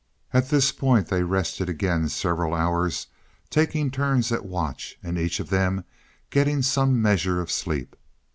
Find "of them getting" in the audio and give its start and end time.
5.39-6.63